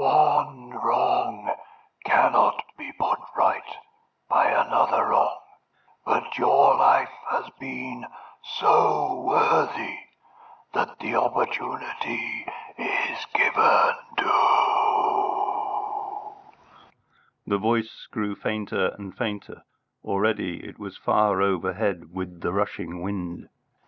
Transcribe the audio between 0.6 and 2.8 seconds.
wrong cannot